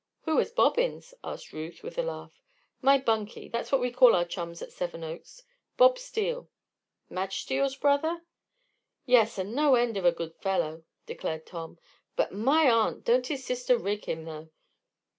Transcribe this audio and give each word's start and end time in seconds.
"Who 0.23 0.39
is 0.39 0.51
Bobbins?" 0.51 1.13
asked 1.23 1.53
Ruth, 1.53 1.83
with 1.83 1.95
a 1.99 2.01
laugh. 2.01 2.41
"My 2.81 2.97
bunkie 2.97 3.49
that's 3.49 3.71
what 3.71 3.79
we 3.79 3.91
call 3.91 4.15
our 4.15 4.25
chums 4.25 4.59
at 4.63 4.71
Seven 4.71 5.03
Oaks. 5.03 5.43
Bob 5.77 5.99
Steele." 5.99 6.49
"Madge 7.07 7.41
Steele's 7.41 7.75
brother?" 7.75 8.23
"Yes. 9.05 9.37
And 9.37 9.53
no 9.53 9.75
end 9.75 9.97
of 9.97 10.05
a 10.05 10.11
good 10.11 10.33
fellow," 10.37 10.85
declared 11.05 11.45
Tom. 11.45 11.77
"But, 12.15 12.31
my 12.31 12.67
aunt! 12.67 13.05
don't 13.05 13.27
his 13.27 13.45
sister 13.45 13.77
rig 13.77 14.05
him, 14.05 14.25
though? 14.25 14.49